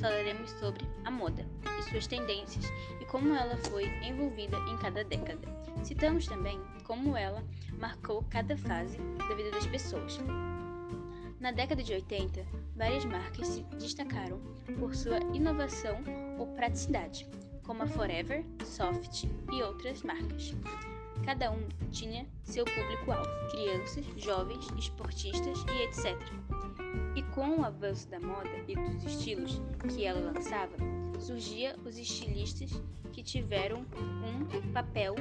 falaremos 0.00 0.50
sobre 0.52 0.86
a 1.04 1.10
moda 1.10 1.46
e 1.78 1.82
suas 1.90 2.06
tendências 2.06 2.64
e 3.00 3.04
como 3.04 3.34
ela 3.34 3.56
foi 3.56 3.84
envolvida 4.02 4.56
em 4.68 4.76
cada 4.78 5.04
década. 5.04 5.46
Citamos 5.84 6.26
também 6.26 6.58
como 6.84 7.16
ela 7.16 7.44
marcou 7.78 8.24
cada 8.30 8.56
fase 8.56 8.96
da 9.28 9.34
vida 9.34 9.50
das 9.50 9.66
pessoas. 9.66 10.18
Na 11.38 11.52
década 11.52 11.82
de 11.82 11.92
80, 11.92 12.44
várias 12.76 13.04
marcas 13.04 13.46
se 13.46 13.62
destacaram 13.78 14.40
por 14.78 14.94
sua 14.94 15.18
inovação 15.34 16.02
ou 16.38 16.46
praticidade, 16.48 17.26
como 17.62 17.82
a 17.82 17.86
Forever, 17.86 18.44
Soft 18.64 19.24
e 19.52 19.62
outras 19.62 20.02
marcas. 20.02 20.54
Cada 21.24 21.50
um 21.50 21.68
tinha 21.90 22.26
seu 22.42 22.64
público-alvo: 22.64 23.28
crianças, 23.50 24.04
jovens, 24.16 24.66
esportistas 24.78 25.64
e 25.72 25.82
etc. 25.82 26.16
E 27.14 27.22
com 27.34 27.60
o 27.60 27.64
avanço 27.64 28.08
da 28.08 28.20
moda 28.20 28.50
e 28.66 28.74
dos 28.74 29.04
estilos 29.04 29.60
que 29.88 30.04
ela 30.04 30.32
lançava, 30.32 30.76
surgia 31.18 31.76
os 31.84 31.98
estilistas 31.98 32.70
que 33.12 33.22
tiveram 33.22 33.84
um 33.96 34.72
papel 34.72 35.14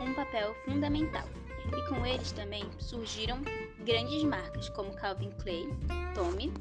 um 0.00 0.14
papel 0.14 0.54
fundamental. 0.64 1.26
E 1.66 1.88
com 1.88 2.06
eles 2.06 2.32
também 2.32 2.64
surgiram 2.78 3.40
grandes 3.84 4.22
marcas 4.24 4.68
como 4.70 4.94
Calvin 4.94 5.30
Klein, 5.42 5.68
Tommy 6.14 6.52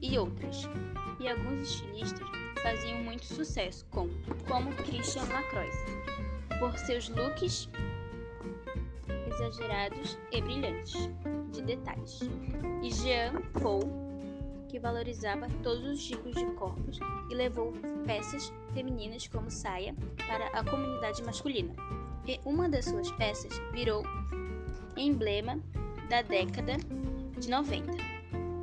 e 0.00 0.18
outras. 0.18 0.62
E 1.20 1.28
alguns 1.28 1.68
estilistas 1.68 2.26
faziam 2.62 2.98
muito 3.02 3.24
sucesso, 3.24 3.86
como, 3.90 4.10
como 4.48 4.72
Christian 4.74 5.24
Lacroix, 5.24 5.74
por 6.58 6.76
seus 6.78 7.08
looks 7.08 7.68
exagerados 9.36 10.18
e 10.32 10.40
brilhantes 10.40 11.10
de 11.52 11.62
detalhes. 11.62 12.20
E 12.82 12.90
Jean 12.90 13.42
Paul, 13.62 13.82
que 14.68 14.78
valorizava 14.78 15.48
todos 15.62 15.84
os 15.84 16.04
tipos 16.04 16.34
de 16.34 16.46
corpos 16.52 16.98
e 17.30 17.34
levou 17.34 17.72
peças 18.06 18.52
femininas 18.72 19.26
como 19.28 19.50
saia 19.50 19.94
para 20.26 20.46
a 20.58 20.64
comunidade 20.64 21.22
masculina. 21.22 21.74
E 22.26 22.40
uma 22.44 22.68
das 22.68 22.86
suas 22.86 23.10
peças 23.12 23.52
virou 23.72 24.02
emblema 24.96 25.60
da 26.08 26.22
década 26.22 26.76
de 27.38 27.48
90. 27.48 27.92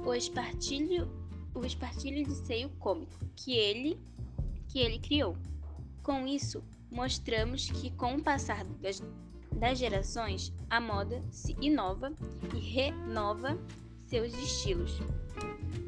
O 0.06 0.14
espartilho, 0.14 1.10
o 1.54 1.66
espartilho 1.66 2.26
de 2.26 2.36
seio 2.36 2.70
cômico 2.80 3.14
que 3.36 3.54
ele, 3.54 4.00
que 4.68 4.80
ele 4.80 5.00
criou. 5.00 5.38
Com 6.02 6.28
isso, 6.28 6.62
mostramos 6.94 7.70
que 7.72 7.92
com 7.92 8.16
o 8.16 8.24
passar 8.24 8.64
das, 8.82 9.02
das 9.54 9.78
gerações, 9.78 10.54
a 10.70 10.80
moda 10.80 11.22
se 11.32 11.56
inova 11.60 12.14
e 12.54 12.60
renova 12.60 13.58
seus 14.06 14.34
estilos. 14.34 15.00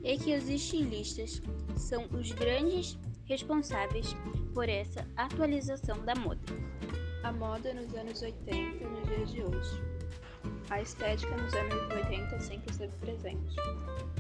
E 0.04 0.18
que 0.18 0.36
os 0.36 0.50
estilistas 0.50 1.42
são 1.78 2.06
os 2.12 2.32
grandes 2.32 2.98
responsáveis 3.26 4.16
por 4.54 4.68
essa 4.68 5.08
atualização 5.16 6.04
da 6.04 6.16
moda. 6.16 6.42
A 7.24 7.32
moda 7.32 7.74
nos 7.74 7.94
anos 7.96 8.22
80 8.22 8.52
e 8.52 8.88
nos 8.88 9.08
dias 9.08 9.32
de 9.32 9.42
hoje. 9.42 9.82
A 10.70 10.82
estética 10.82 11.36
nos 11.38 11.54
anos 11.54 11.76
80 11.92 12.40
sempre 12.40 12.72
esteve 12.72 12.96
presente, 12.98 13.56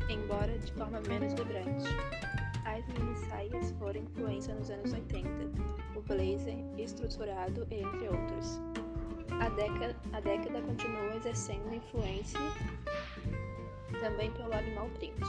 embora 0.10 0.58
de 0.58 0.72
forma 0.74 1.02
menos 1.02 1.34
vibrante. 1.34 1.90
As 2.66 2.86
mini-saias 2.88 3.72
foram 3.80 4.02
influência 4.02 4.54
nos 4.56 4.70
anos 4.70 4.92
80, 4.92 5.30
o 5.96 6.02
blazer 6.02 6.58
estruturado, 6.78 7.68
entre 7.72 8.10
outros. 8.10 8.60
A 9.40 9.50
década, 9.50 9.96
a 10.14 10.20
década 10.20 10.62
continuou 10.62 11.14
exercendo 11.16 11.74
influência 11.74 12.40
também 14.00 14.32
pelo 14.32 14.54
animal 14.54 14.90
print, 14.90 15.20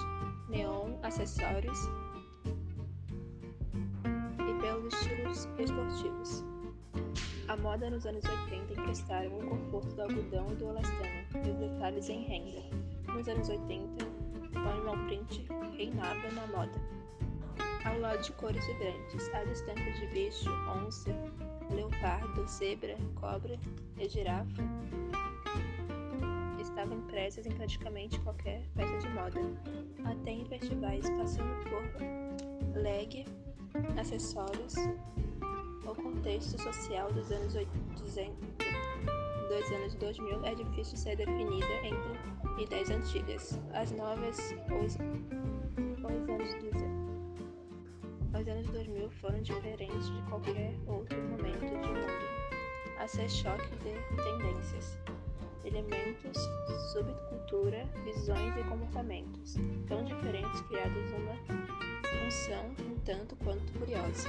neon, 0.49 0.99
acessórios 1.03 1.79
e 4.05 4.61
pelos 4.61 4.95
estilos 4.95 5.49
esportivos. 5.59 6.45
A 7.49 7.57
moda 7.57 7.89
nos 7.89 8.05
anos 8.07 8.25
80 8.25 8.81
emprestaram 8.81 9.39
o 9.39 9.47
conforto 9.49 9.95
do 9.95 10.03
algodão 10.03 10.51
e 10.51 10.55
do 10.57 10.69
elastano 10.69 11.47
e 11.47 11.51
os 11.51 11.57
detalhes 11.59 12.09
em 12.09 12.25
renda. 12.25 12.63
Nos 13.13 13.29
anos 13.29 13.49
80, 13.49 14.05
o 14.05 14.69
animal 14.69 14.97
print 15.07 15.47
reinava 15.77 16.31
na 16.33 16.47
moda. 16.49 16.97
Ao 17.87 17.99
lado 18.01 18.21
de 18.21 18.33
cores 18.33 18.67
vibrantes, 18.67 19.31
as 19.33 19.49
estampas 19.49 20.01
de 20.01 20.07
bicho, 20.09 20.51
onça, 20.85 21.11
leopardo, 21.71 22.47
zebra, 22.49 22.97
cobra 23.15 23.59
e 23.99 24.09
girafa 24.09 24.63
estavam 26.61 26.99
impressas 26.99 27.47
em 27.47 27.53
praticamente 27.53 28.19
qualquer 28.21 28.63
peça 28.75 28.99
de 28.99 29.09
moda, 29.11 29.41
até 30.05 30.33
em 30.33 30.45
festivais, 30.47 31.09
passando 31.11 31.55
por 31.65 32.81
leg, 32.83 33.25
acessórios, 33.99 34.75
o 35.87 35.95
contexto 35.95 36.61
social 36.61 37.11
dos 37.13 37.31
anos 37.31 37.55
200, 37.55 38.37
dos 39.49 39.73
anos 39.73 39.95
2000 39.95 40.45
é 40.45 40.55
difícil 40.55 40.99
ser 40.99 41.17
definida 41.17 41.67
entre 41.85 42.63
ideias 42.63 42.91
antigas. 42.91 43.61
As 43.73 43.93
novas, 43.93 44.37
os, 44.85 44.95
os 44.95 46.29
anos 46.29 46.55
200, 46.61 47.16
os 48.41 48.49
anos 48.49 48.67
2000 48.69 49.11
foram 49.13 49.41
diferentes 49.41 50.11
de 50.11 50.23
qualquer 50.29 50.75
outro 50.87 51.17
momento 51.23 51.61
de 51.61 51.75
mundo. 51.75 52.27
A 52.99 53.09
ser 53.09 53.31
choque 53.31 53.69
de 53.77 53.95
tendências, 54.23 54.99
elementos, 55.65 56.39
subcultura, 56.93 57.87
visões 58.05 58.55
e 58.57 58.65
comportamentos 58.65 59.55
tão 59.89 60.05
diferentes 60.05 60.61
criados 60.63 61.13
uma 61.13 61.35
função 62.05 62.75
um 62.87 62.99
tanto 63.05 63.37
quanto 63.37 63.73
curiosa. 63.79 64.29